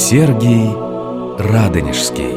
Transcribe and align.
Сергий 0.00 0.70
Радонежский 1.38 2.32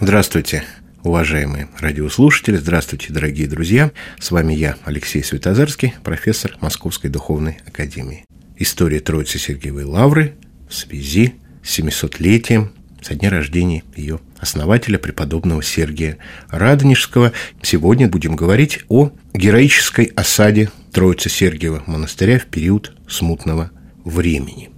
Здравствуйте, 0.00 0.64
уважаемые 1.02 1.68
радиослушатели, 1.78 2.56
здравствуйте, 2.56 3.12
дорогие 3.12 3.46
друзья. 3.46 3.92
С 4.18 4.30
вами 4.30 4.54
я, 4.54 4.78
Алексей 4.86 5.22
Светозарский, 5.22 5.92
профессор 6.02 6.56
Московской 6.62 7.10
Духовной 7.10 7.58
Академии. 7.66 8.24
История 8.56 9.00
Троицы 9.00 9.38
Сергиевой 9.38 9.84
Лавры 9.84 10.34
в 10.66 10.74
связи 10.74 11.34
с 11.62 11.78
700-летием 11.78 12.70
со 13.02 13.14
дня 13.14 13.28
рождения 13.28 13.84
ее 13.94 14.20
основателя, 14.38 14.98
преподобного 14.98 15.62
Сергия 15.62 16.16
Радонежского. 16.48 17.32
Сегодня 17.60 18.08
будем 18.08 18.36
говорить 18.36 18.80
о 18.88 19.12
героической 19.34 20.06
осаде 20.16 20.70
Троицы 20.92 21.28
Сергиева 21.28 21.82
монастыря 21.86 22.38
в 22.38 22.46
период 22.46 22.92
смутного 23.08 23.70
времени. 24.04 24.70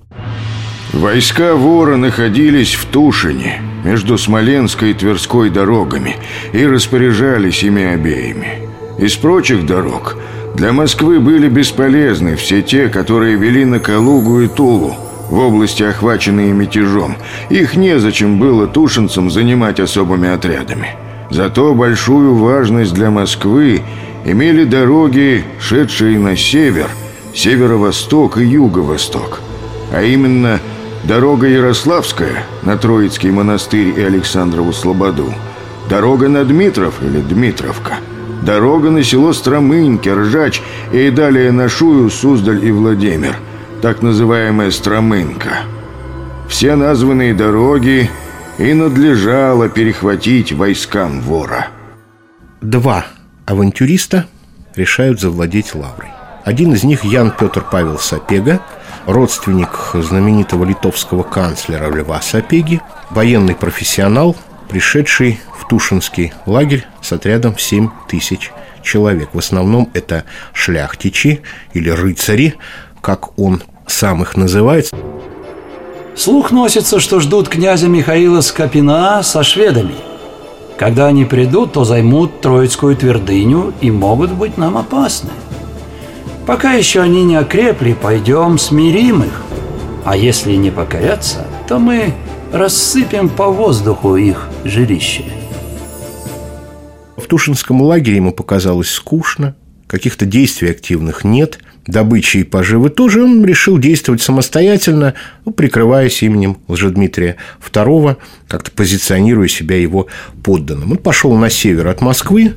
Войска 0.93 1.55
вора 1.55 1.97
находились 1.97 2.75
в 2.75 2.87
Тушине, 2.87 3.63
между 3.85 4.19
Смоленской 4.19 4.91
и 4.91 4.95
Тверской 4.95 5.51
дорогами, 5.51 6.17
и 6.53 6.67
распоряжались 6.67 7.63
ими 7.63 7.85
обеими. 7.85 8.69
Из 8.99 9.15
прочих 9.17 9.67
дорог 9.67 10.17
для 10.57 10.73
Москвы 10.73 11.21
были 11.21 11.49
бесполезны 11.49 12.37
все 12.37 12.61
те, 12.61 12.89
которые 12.89 13.37
вели 13.37 13.65
на 13.65 13.79
Калугу 13.79 14.41
и 14.41 14.49
Тулу– 14.49 14.97
в 15.31 15.39
области, 15.39 15.83
охваченные 15.83 16.53
мятежом. 16.53 17.17
Их 17.49 17.77
незачем 17.77 18.39
было 18.39 18.67
тушинцам 18.67 19.31
занимать 19.31 19.81
особыми 19.81 20.29
отрядами. 20.29 20.97
Зато 21.31 21.75
большую 21.75 22.35
важность 22.35 22.93
для 22.93 23.11
Москвы 23.11 23.83
имели 24.25 24.65
дороги, 24.65 25.45
шедшие 25.61 26.19
на 26.19 26.37
север, 26.37 26.91
северо-восток 27.35 28.39
и 28.39 28.45
юго-восток. 28.45 29.41
А 29.93 30.03
именно 30.03 30.61
дорога 31.05 31.47
Ярославская 31.47 32.45
на 32.63 32.77
Троицкий 32.77 33.31
монастырь 33.31 33.99
и 33.99 34.03
Александрову 34.03 34.73
Слободу, 34.73 35.33
дорога 35.89 36.29
на 36.29 36.45
Дмитров 36.45 37.03
или 37.03 37.21
Дмитровка, 37.21 37.97
дорога 38.43 38.91
на 38.91 39.03
село 39.03 39.33
Стромыньки, 39.33 40.09
Ржач 40.09 40.63
и 40.93 41.11
далее 41.11 41.53
на 41.53 41.69
Шую, 41.69 42.11
Суздаль 42.11 42.65
и 42.65 42.71
Владимир– 42.71 43.37
так 43.81 44.03
называемая 44.03 44.71
Стромынка. 44.71 45.61
Все 46.49 46.75
названные 46.75 47.35
дороги 47.35 48.11
и 48.59 48.75
надлежало 48.75 49.69
перехватить 49.69 50.53
войскам 50.53 51.21
вора. 51.21 51.69
Два 52.61 53.07
авантюриста 53.51 54.27
решают 54.77 55.21
завладеть 55.21 55.75
лаврой. 55.75 56.11
Один 56.45 56.73
из 56.73 56.85
них 56.85 57.05
Ян 57.05 57.33
Петр 57.37 57.65
Павел 57.71 57.99
Сапега, 57.99 58.61
родственник 59.07 59.91
знаменитого 59.95 60.65
литовского 60.65 61.23
канцлера 61.23 61.93
Льва 61.93 62.21
Сапеги, 62.23 62.81
военный 63.11 63.57
профессионал, 63.57 64.37
пришедший 64.69 65.41
в 65.59 65.67
Тушинский 65.69 66.33
лагерь 66.47 66.87
с 67.03 67.13
отрядом 67.13 67.55
в 67.57 67.61
7 67.61 67.91
тысяч 68.09 68.53
человек. 68.83 69.31
В 69.33 69.39
основном 69.39 69.91
это 69.95 70.25
шляхтичи 70.53 71.43
или 71.75 71.91
рыцари, 71.91 72.55
как 73.03 73.39
он 73.39 73.63
сам 73.87 74.23
их 74.23 74.37
называет. 74.37 74.91
Слух 76.17 76.53
носится, 76.53 77.01
что 77.01 77.19
ждут 77.19 77.49
князя 77.49 77.89
Михаила 77.89 78.41
Скопина 78.43 79.23
со 79.23 79.43
шведами. 79.43 80.10
Когда 80.81 81.09
они 81.09 81.27
придут, 81.27 81.75
то 81.75 81.85
займут 81.85 82.41
Троицкую 82.41 82.97
твердыню 82.97 83.75
и 83.83 83.91
могут 83.91 84.33
быть 84.33 84.57
нам 84.57 84.79
опасны. 84.79 85.29
Пока 86.47 86.73
еще 86.73 87.03
они 87.03 87.23
не 87.23 87.37
окрепли, 87.37 87.93
пойдем 87.93 88.57
смирим 88.57 89.25
их. 89.25 89.43
А 90.07 90.17
если 90.17 90.55
не 90.55 90.71
покорятся, 90.71 91.47
то 91.69 91.79
мы 91.79 92.15
рассыпем 92.51 93.29
по 93.29 93.49
воздуху 93.49 94.17
их 94.17 94.49
жилище. 94.65 95.25
В 97.19 97.27
Тушинском 97.27 97.83
лагере 97.83 98.17
ему 98.17 98.33
показалось 98.33 98.91
скучно, 98.91 99.57
каких-то 99.87 100.25
действий 100.25 100.71
активных 100.71 101.25
нет– 101.25 101.59
добычи 101.87 102.39
и 102.39 102.45
поживы 102.45 102.91
тоже, 102.91 103.23
он 103.23 103.45
решил 103.45 103.79
действовать 103.79 104.23
самостоятельно, 104.23 105.15
ну, 105.45 105.53
прикрываясь 105.53 106.23
именем 106.23 106.59
Лжедмитрия 106.69 107.37
II, 107.73 108.17
как-то 108.49 108.71
позиционируя 108.71 109.49
себя 109.49 109.77
его 109.77 110.07
подданным. 110.43 110.93
Он 110.93 110.99
пошел 110.99 111.35
на 111.37 111.51
север 111.51 111.89
от 111.89 112.01
Москвы, 112.01 112.55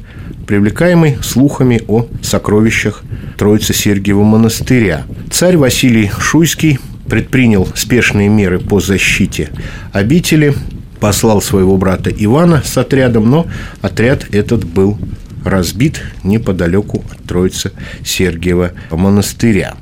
привлекаемый 0.47 1.17
слухами 1.22 1.81
о 1.88 2.07
сокровищах 2.22 3.03
Троицы 3.38 3.73
Сергиева 3.73 4.23
монастыря. 4.23 5.06
Царь 5.31 5.57
Василий 5.57 6.12
Шуйский 6.19 6.79
предпринял 7.07 7.67
спешные 7.75 8.29
меры 8.29 8.59
по 8.59 8.79
защите 8.79 9.50
обители, 9.91 10.53
послал 11.00 11.41
своего 11.41 11.78
брата 11.78 12.09
Ивана 12.09 12.62
с 12.63 12.78
отрядом, 12.78 13.29
но 13.29 13.45
отряд 13.81 14.25
этот 14.31 14.63
был 14.63 14.97
разбит 15.43 16.01
неподалеку 16.23 17.03
от 17.11 17.23
Троицы 17.23 17.71
Сергиева 18.03 18.71
монастыря. 18.91 19.75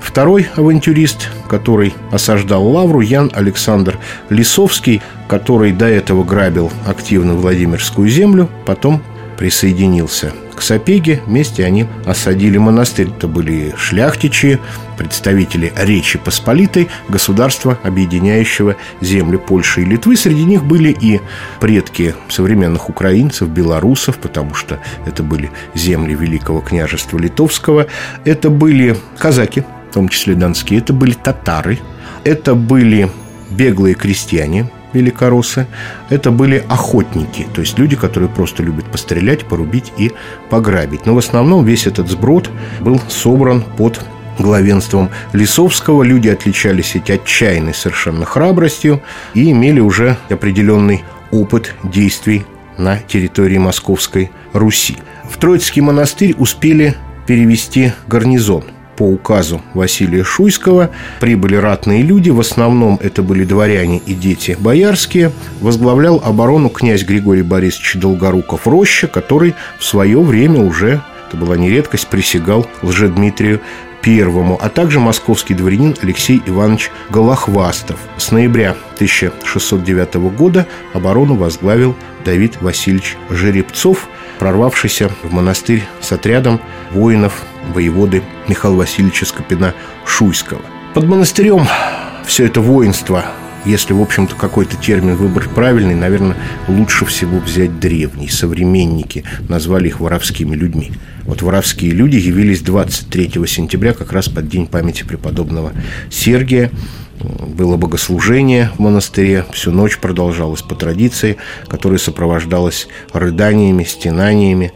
Второй 0.00 0.48
авантюрист, 0.56 1.30
который 1.48 1.94
осаждал 2.10 2.66
Лавру, 2.66 3.00
Ян 3.00 3.30
Александр 3.34 3.98
Лисовский, 4.30 5.00
который 5.28 5.72
до 5.72 5.86
этого 5.86 6.24
грабил 6.24 6.72
активно 6.86 7.34
Владимирскую 7.34 8.08
землю, 8.08 8.48
потом 8.66 9.00
присоединился 9.42 10.32
к 10.54 10.62
Сапеге. 10.62 11.20
Вместе 11.26 11.64
они 11.64 11.86
осадили 12.06 12.58
монастырь. 12.58 13.08
Это 13.08 13.26
были 13.26 13.74
шляхтичи, 13.76 14.60
представители 14.96 15.72
Речи 15.76 16.16
Посполитой, 16.16 16.88
государства, 17.08 17.76
объединяющего 17.82 18.76
земли 19.00 19.38
Польши 19.38 19.82
и 19.82 19.84
Литвы. 19.84 20.16
Среди 20.16 20.44
них 20.44 20.62
были 20.62 20.92
и 20.92 21.20
предки 21.58 22.14
современных 22.28 22.88
украинцев, 22.88 23.48
белорусов, 23.48 24.18
потому 24.18 24.54
что 24.54 24.78
это 25.06 25.24
были 25.24 25.50
земли 25.74 26.14
Великого 26.14 26.60
княжества 26.60 27.18
Литовского. 27.18 27.88
Это 28.24 28.48
были 28.48 28.96
казаки, 29.18 29.64
в 29.90 29.94
том 29.94 30.08
числе 30.08 30.36
донские, 30.36 30.78
это 30.78 30.92
были 30.92 31.14
татары, 31.14 31.80
это 32.22 32.54
были 32.54 33.10
беглые 33.50 33.96
крестьяне, 33.96 34.70
великороссы, 34.92 35.66
это 36.10 36.30
были 36.30 36.64
охотники, 36.68 37.46
то 37.54 37.60
есть 37.60 37.78
люди, 37.78 37.96
которые 37.96 38.28
просто 38.28 38.62
любят 38.62 38.86
пострелять, 38.86 39.44
порубить 39.44 39.92
и 39.96 40.12
пограбить. 40.50 41.06
Но 41.06 41.14
в 41.14 41.18
основном 41.18 41.64
весь 41.64 41.86
этот 41.86 42.08
сброд 42.08 42.50
был 42.80 43.00
собран 43.08 43.62
под 43.76 44.00
главенством 44.38 45.10
Лисовского. 45.32 46.02
Люди 46.02 46.28
отличались 46.28 46.94
эти 46.94 47.12
отчаянной 47.12 47.74
совершенно 47.74 48.24
храбростью 48.24 49.02
и 49.34 49.50
имели 49.50 49.80
уже 49.80 50.16
определенный 50.30 51.04
опыт 51.30 51.74
действий 51.82 52.44
на 52.78 52.98
территории 52.98 53.58
Московской 53.58 54.30
Руси. 54.52 54.96
В 55.30 55.36
Троицкий 55.38 55.82
монастырь 55.82 56.34
успели 56.38 56.94
перевести 57.26 57.92
гарнизон– 58.06 58.64
по 58.96 59.02
указу 59.02 59.62
Василия 59.74 60.24
Шуйского 60.24 60.90
прибыли 61.20 61.56
ратные 61.56 62.02
люди, 62.02 62.30
в 62.30 62.40
основном 62.40 62.98
это 63.02 63.22
были 63.22 63.44
дворяне 63.44 64.00
и 64.06 64.14
дети 64.14 64.56
боярские. 64.58 65.32
Возглавлял 65.60 66.20
оборону 66.24 66.68
князь 66.68 67.04
Григорий 67.04 67.42
Борисович 67.42 67.96
Долгоруков-Роща, 67.96 69.08
который 69.08 69.54
в 69.78 69.84
свое 69.84 70.20
время 70.20 70.60
уже, 70.60 71.02
это 71.28 71.36
была 71.36 71.56
не 71.56 71.70
редкость, 71.70 72.08
присягал 72.08 72.66
Лжедмитрию 72.82 73.60
Первому, 74.02 74.58
а 74.60 74.68
также 74.68 74.98
московский 74.98 75.54
дворянин 75.54 75.96
Алексей 76.02 76.42
Иванович 76.44 76.90
Голохвастов. 77.08 77.98
С 78.16 78.32
ноября 78.32 78.72
1609 78.96 80.14
года 80.36 80.66
оборону 80.92 81.36
возглавил 81.36 81.94
Давид 82.24 82.60
Васильевич 82.60 83.16
Жеребцов, 83.30 84.08
прорвавшийся 84.42 85.08
в 85.22 85.32
монастырь 85.32 85.84
с 86.00 86.10
отрядом 86.10 86.60
воинов 86.90 87.44
воеводы 87.72 88.24
Михаила 88.48 88.78
Васильевича 88.78 89.24
Скопина-Шуйского. 89.24 90.60
Под 90.94 91.04
монастырем 91.04 91.64
все 92.26 92.46
это 92.46 92.60
воинство 92.60 93.24
если, 93.64 93.92
в 93.92 94.02
общем-то, 94.02 94.34
какой-то 94.34 94.76
термин 94.76 95.14
выбрать 95.14 95.48
правильный, 95.48 95.94
наверное, 95.94 96.36
лучше 96.66 97.04
всего 97.04 97.38
взять 97.38 97.78
древний. 97.78 98.26
Современники 98.26 99.22
назвали 99.48 99.86
их 99.86 100.00
воровскими 100.00 100.56
людьми. 100.56 100.90
Вот 101.22 101.42
воровские 101.42 101.92
люди 101.92 102.16
явились 102.16 102.62
23 102.62 103.46
сентября, 103.46 103.92
как 103.92 104.12
раз 104.12 104.28
под 104.28 104.48
день 104.48 104.66
памяти 104.66 105.04
преподобного 105.04 105.72
Сергия. 106.10 106.72
Было 107.22 107.76
богослужение 107.76 108.70
в 108.76 108.80
монастыре, 108.80 109.44
всю 109.52 109.70
ночь 109.70 109.98
продолжалось 109.98 110.62
по 110.62 110.74
традиции, 110.74 111.36
которая 111.68 111.98
сопровождалась 111.98 112.88
рыданиями, 113.12 113.84
стенаниями 113.84 114.72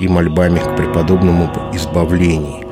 и 0.00 0.08
мольбами 0.08 0.58
к 0.58 0.76
преподобному 0.76 1.52
избавлении. 1.74 2.64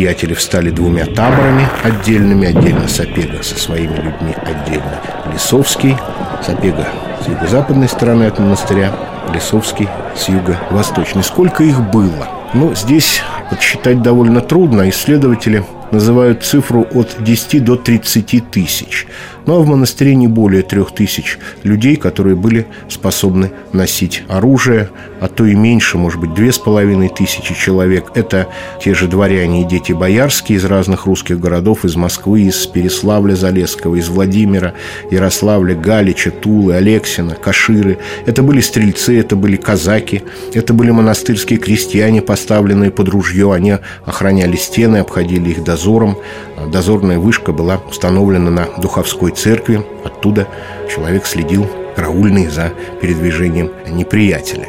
Неприятели 0.00 0.32
встали 0.32 0.70
двумя 0.70 1.04
таборами 1.04 1.68
отдельными, 1.84 2.46
отдельно 2.48 2.88
Сапега 2.88 3.42
со 3.42 3.58
своими 3.58 3.96
людьми, 3.96 4.34
отдельно 4.46 4.98
Лисовский, 5.30 5.94
Сапега 6.42 6.88
с 7.22 7.28
юго-западной 7.28 7.86
стороны 7.86 8.22
от 8.22 8.38
монастыря, 8.38 8.94
Лисовский 9.34 9.90
с 10.16 10.30
юго-восточной. 10.30 11.22
Сколько 11.22 11.64
их 11.64 11.78
было? 11.90 12.28
Ну, 12.54 12.74
здесь 12.74 13.20
подсчитать 13.50 14.00
довольно 14.00 14.40
трудно. 14.40 14.88
Исследователи 14.88 15.66
называют 15.90 16.44
цифру 16.44 16.86
от 16.92 17.16
10 17.22 17.64
до 17.64 17.76
30 17.76 18.50
тысяч. 18.50 19.06
Ну 19.46 19.56
а 19.56 19.60
в 19.60 19.66
монастыре 19.66 20.14
не 20.14 20.28
более 20.28 20.62
трех 20.62 20.92
тысяч 20.92 21.38
людей, 21.62 21.96
которые 21.96 22.36
были 22.36 22.66
способны 22.88 23.50
носить 23.72 24.22
оружие, 24.28 24.90
а 25.20 25.28
то 25.28 25.44
и 25.44 25.54
меньше, 25.54 25.98
может 25.98 26.20
быть, 26.20 26.34
две 26.34 26.52
с 26.52 26.58
половиной 26.58 27.08
тысячи 27.08 27.54
человек. 27.54 28.12
Это 28.14 28.48
те 28.82 28.94
же 28.94 29.08
дворяне 29.08 29.62
и 29.62 29.64
дети 29.64 29.92
боярские 29.92 30.58
из 30.58 30.64
разных 30.64 31.06
русских 31.06 31.40
городов, 31.40 31.84
из 31.84 31.96
Москвы, 31.96 32.42
из 32.42 32.66
Переславля-Залесского, 32.66 33.98
из 33.98 34.08
Владимира, 34.08 34.74
Ярославля, 35.10 35.74
Галича, 35.74 36.30
Тулы, 36.30 36.74
Алексина, 36.74 37.34
Каширы. 37.34 37.98
Это 38.26 38.42
были 38.42 38.60
стрельцы, 38.60 39.18
это 39.18 39.36
были 39.36 39.56
казаки, 39.56 40.22
это 40.54 40.72
были 40.72 40.90
монастырские 40.90 41.58
крестьяне, 41.58 42.22
поставленные 42.22 42.90
под 42.90 43.08
ружье. 43.08 43.52
Они 43.52 43.76
охраняли 44.04 44.56
стены, 44.56 44.98
обходили 44.98 45.50
их 45.50 45.64
дозором. 45.80 46.18
Дозорная 46.66 47.18
вышка 47.18 47.52
была 47.52 47.80
установлена 47.88 48.50
на 48.50 48.68
Духовской 48.78 49.32
церкви. 49.32 49.82
Оттуда 50.04 50.46
человек 50.94 51.24
следил 51.24 51.66
караульный 51.96 52.48
за 52.48 52.72
передвижением 53.00 53.70
неприятеля. 53.88 54.68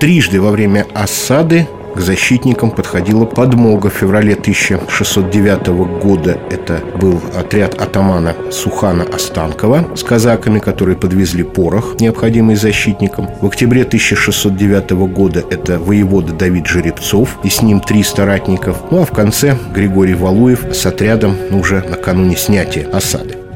Трижды 0.00 0.40
во 0.40 0.50
время 0.50 0.84
осады 0.94 1.68
к 1.98 2.00
защитникам 2.00 2.70
подходила 2.70 3.24
подмога. 3.24 3.90
В 3.90 3.92
феврале 3.92 4.34
1609 4.34 5.66
года 6.00 6.38
это 6.48 6.80
был 6.96 7.20
отряд 7.36 7.74
атамана 7.74 8.36
Сухана 8.52 9.02
Останкова 9.02 9.96
с 9.96 10.04
казаками, 10.04 10.60
которые 10.60 10.96
подвезли 10.96 11.42
порох, 11.42 11.98
необходимый 11.98 12.54
защитникам. 12.54 13.28
В 13.40 13.46
октябре 13.46 13.82
1609 13.82 14.90
года 15.12 15.44
это 15.50 15.80
воевода 15.80 16.32
Давид 16.32 16.68
Жеребцов 16.68 17.36
и 17.42 17.48
с 17.48 17.62
ним 17.62 17.80
три 17.80 18.04
ратников. 18.16 18.92
Ну 18.92 19.02
а 19.02 19.04
в 19.04 19.10
конце 19.10 19.56
Григорий 19.74 20.14
Валуев 20.14 20.72
с 20.72 20.86
отрядом 20.86 21.36
ну, 21.50 21.58
уже 21.58 21.82
накануне 21.82 22.36
снятия 22.36 22.88
осады. 22.92 23.47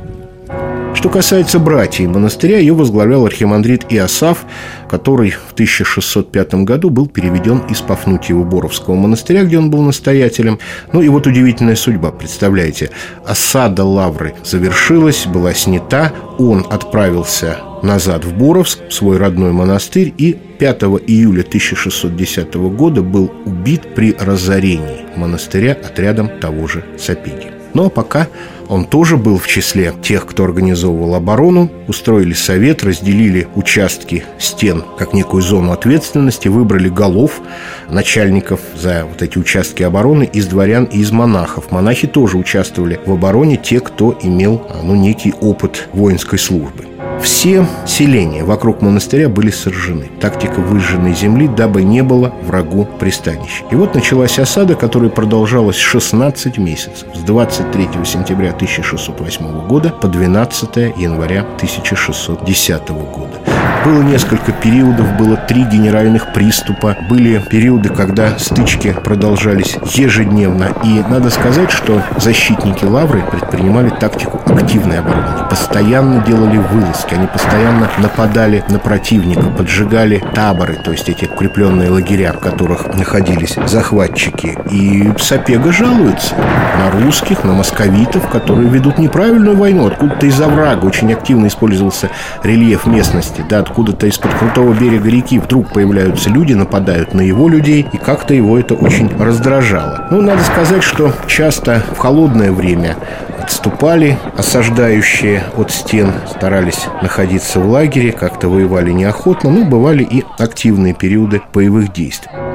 Что 1.02 1.08
касается 1.08 1.58
братьев 1.58 2.10
монастыря, 2.10 2.58
ее 2.58 2.75
возглавлял 2.75 3.26
архимандрит 3.26 3.87
Иосаф, 3.93 4.46
который 4.88 5.32
в 5.32 5.52
1605 5.52 6.54
году 6.62 6.90
был 6.90 7.08
переведен 7.08 7.58
из 7.69 7.81
Пафнутьева 7.81 8.44
Боровского 8.44 8.94
монастыря, 8.94 9.43
где 9.43 9.58
он 9.58 9.69
был 9.69 9.82
настоятелем. 9.82 10.60
Ну 10.93 11.02
и 11.02 11.08
вот 11.08 11.26
удивительная 11.26 11.75
судьба, 11.75 12.12
представляете. 12.12 12.90
Осада 13.26 13.82
Лавры 13.82 14.34
завершилась, 14.44 15.26
была 15.26 15.54
снята, 15.54 16.12
он 16.38 16.64
отправился 16.70 17.58
назад 17.82 18.25
в 18.25 18.38
Боровск, 18.38 18.78
свой 18.88 19.16
родной 19.16 19.50
монастырь, 19.50 20.14
и 20.16 20.34
5 20.60 20.82
июля 21.08 21.40
1610 21.40 22.54
года 22.54 23.02
был 23.02 23.28
убит 23.44 23.96
при 23.96 24.12
разорении 24.12 25.04
монастыря 25.16 25.72
отрядом 25.72 26.31
того 26.38 26.69
же 26.69 26.84
Сапеги. 26.96 27.62
А 27.75 27.89
пока 27.89 28.29
он 28.69 28.85
тоже 28.85 29.17
был 29.17 29.39
в 29.39 29.47
числе 29.47 29.93
тех, 30.03 30.27
кто 30.27 30.45
организовывал 30.45 31.15
оборону, 31.15 31.71
устроили 31.89 32.33
совет, 32.33 32.83
разделили 32.83 33.49
участки 33.55 34.25
стен 34.39 34.85
как 34.99 35.13
некую 35.13 35.43
зону 35.43 35.73
ответственности, 35.73 36.49
выбрали 36.49 36.89
голов 36.89 37.41
начальников 37.89 38.61
за 38.75 39.05
вот 39.05 39.21
эти 39.21 39.39
участки 39.39 39.83
обороны 39.83 40.25
из 40.25 40.47
дворян 40.47 40.85
и 40.85 40.99
из 40.99 41.11
монахов. 41.11 41.71
Монахи 41.71 42.07
тоже 42.07 42.39
участвовали 42.39 43.01
в 43.05 43.13
обороне, 43.13 43.57
те, 43.57 43.81
кто 43.81 44.17
имел 44.23 44.67
ну, 44.83 44.95
некий 44.95 45.35
опыт 45.41 45.89
воинской 45.93 46.39
службы. 46.39 46.92
Все 47.23 47.67
селения 47.87 48.43
вокруг 48.43 48.83
монастыря 48.83 49.29
были 49.29 49.51
сожжены. 49.51 50.11
Тактика 50.21 50.61
выжженной 50.61 51.15
земли, 51.15 51.47
дабы 51.47 51.85
не 51.85 52.03
было 52.03 52.35
врагу 52.43 52.89
пристанища. 52.99 53.65
И 53.71 53.77
вот 53.77 53.95
началась 53.95 54.39
осада, 54.39 54.75
которая 54.75 55.09
продолжалась 55.09 55.77
16 55.77 56.59
месяцев. 56.59 57.07
С 57.15 57.21
23 57.21 57.89
сентября 58.05 58.51
1608 58.51 59.67
года 59.69 59.91
по 59.91 60.09
12 60.09 60.77
января 60.97 61.43
1610 61.43 62.89
года. 62.91 63.51
Было 63.84 64.00
несколько 64.02 64.52
периодов, 64.52 65.17
было 65.17 65.37
три 65.37 65.64
генеральных 65.64 66.32
приступа. 66.32 66.96
Были 67.08 67.38
периоды, 67.38 67.88
когда 67.88 68.38
стычки 68.38 68.94
продолжались 69.02 69.76
ежедневно. 69.94 70.69
И 70.84 71.02
надо 71.08 71.31
сказать, 71.31 71.73
что 71.73 72.00
защитники 72.17 72.84
Лавры 72.84 73.23
предпринимали 73.23 73.90
тактику 73.90 74.40
активной 74.46 75.00
обороны. 75.00 75.49
Постоянно 75.50 76.23
делали 76.25 76.58
вылазки, 76.58 77.14
они 77.14 77.26
постоянно 77.26 77.90
нападали 77.99 78.62
на 78.69 78.79
противника, 78.79 79.43
поджигали 79.43 80.23
таборы, 80.32 80.76
то 80.76 80.93
есть 80.93 81.08
эти 81.08 81.25
укрепленные 81.25 81.90
лагеря, 81.90 82.32
в 82.32 82.38
которых 82.38 82.94
находились 82.94 83.56
захватчики. 83.67 84.56
И 84.71 85.12
Сапега 85.18 85.73
жалуется 85.73 86.37
на 86.37 86.90
русских, 87.04 87.42
на 87.42 87.52
московитов, 87.52 88.28
которые 88.28 88.68
ведут 88.68 88.99
неправильную 88.99 89.57
войну. 89.57 89.88
Откуда-то 89.88 90.26
из-за 90.26 90.47
врага 90.47 90.87
очень 90.87 91.12
активно 91.12 91.49
использовался 91.49 92.11
рельеф 92.45 92.87
местности, 92.87 93.45
да, 93.49 93.62
откуда-то 93.73 94.07
из-под 94.07 94.35
крутого 94.35 94.75
берега 94.75 95.09
реки 95.09 95.38
вдруг 95.38 95.73
появляются 95.73 96.29
люди, 96.29 96.52
нападают 96.52 97.14
на 97.14 97.23
его 97.23 97.49
людей, 97.49 97.87
и 97.91 97.97
как-то 97.97 98.35
его 98.35 98.59
это 98.59 98.75
очень 98.75 99.11
раздражало. 99.19 100.09
Ну, 100.11 100.21
надо 100.21 100.43
сказать, 100.45 100.83
что 100.83 101.14
часто 101.26 101.83
в 101.95 101.99
холодное 101.99 102.52
время 102.52 102.97
отступали 103.41 104.19
осаждающие 104.37 105.45
от 105.57 105.71
стен, 105.71 106.12
старались 106.31 106.87
находиться 107.00 107.61
в 107.61 107.71
лагере, 107.71 108.12
как-то 108.12 108.49
воевали 108.49 108.91
неохотно, 108.91 109.50
но 109.50 109.64
бывали 109.64 110.02
и 110.05 110.23
активные 110.38 110.93
периоды 110.93 111.41
боевых 111.55 111.95
действий. 111.95 112.51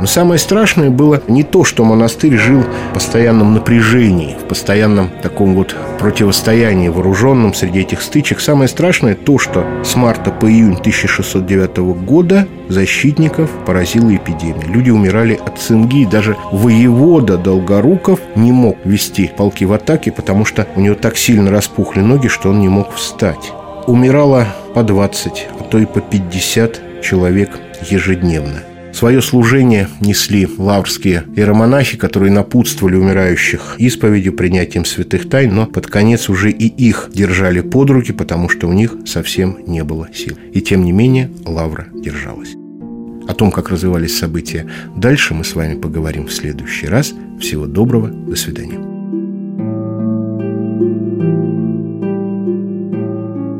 Но 0.00 0.06
самое 0.06 0.38
страшное 0.38 0.90
было 0.90 1.22
не 1.28 1.44
то, 1.44 1.64
что 1.64 1.84
монастырь 1.84 2.36
жил 2.36 2.62
в 2.62 2.94
постоянном 2.94 3.54
напряжении, 3.54 4.36
в 4.42 4.48
постоянном 4.48 5.10
таком 5.22 5.54
вот 5.54 5.74
противостоянии 5.98 6.88
вооруженном 6.88 7.54
среди 7.54 7.80
этих 7.80 8.02
стычек. 8.02 8.40
Самое 8.40 8.68
страшное 8.68 9.14
то, 9.14 9.38
что 9.38 9.64
с 9.84 9.94
марта 9.96 10.30
по 10.30 10.50
июнь 10.50 10.76
1609 10.78 11.78
года 12.04 12.46
защитников 12.68 13.50
поразила 13.64 14.14
эпидемия. 14.14 14.66
Люди 14.66 14.90
умирали 14.90 15.34
от 15.34 15.58
цинги, 15.58 16.02
и 16.02 16.06
даже 16.06 16.36
воевода 16.50 17.38
Долгоруков 17.38 18.20
не 18.34 18.52
мог 18.52 18.76
вести 18.84 19.30
полки 19.36 19.64
в 19.64 19.72
атаке, 19.72 20.12
потому 20.12 20.44
что 20.44 20.66
у 20.76 20.80
него 20.80 20.94
так 20.94 21.16
сильно 21.16 21.50
распухли 21.50 22.00
ноги, 22.00 22.28
что 22.28 22.50
он 22.50 22.60
не 22.60 22.68
мог 22.68 22.94
встать. 22.94 23.52
Умирало 23.86 24.46
по 24.74 24.82
20, 24.82 25.48
а 25.60 25.62
то 25.64 25.78
и 25.78 25.86
по 25.86 26.00
50 26.00 27.02
человек 27.02 27.60
ежедневно– 27.88 28.60
Свое 28.94 29.20
служение 29.20 29.88
несли 30.00 30.46
лаврские 30.56 31.24
иеромонахи, 31.34 31.96
которые 31.96 32.30
напутствовали 32.30 32.94
умирающих 32.94 33.74
исповедью, 33.78 34.34
принятием 34.34 34.84
святых 34.84 35.28
тайн, 35.28 35.52
но 35.52 35.66
под 35.66 35.88
конец 35.88 36.28
уже 36.28 36.52
и 36.52 36.68
их 36.68 37.10
держали 37.12 37.60
под 37.60 37.90
руки, 37.90 38.12
потому 38.12 38.48
что 38.48 38.68
у 38.68 38.72
них 38.72 38.94
совсем 39.04 39.58
не 39.66 39.82
было 39.82 40.08
сил. 40.14 40.38
И 40.52 40.60
тем 40.60 40.84
не 40.84 40.92
менее 40.92 41.28
лавра 41.44 41.88
держалась. 41.92 42.54
О 43.26 43.34
том, 43.34 43.50
как 43.50 43.70
развивались 43.70 44.16
события 44.16 44.64
дальше, 44.94 45.34
мы 45.34 45.42
с 45.42 45.56
вами 45.56 45.74
поговорим 45.74 46.26
в 46.26 46.32
следующий 46.32 46.86
раз. 46.86 47.14
Всего 47.40 47.66
доброго, 47.66 48.08
до 48.08 48.36
свидания. 48.36 48.93